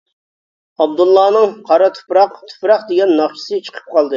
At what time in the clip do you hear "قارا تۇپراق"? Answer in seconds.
1.69-2.35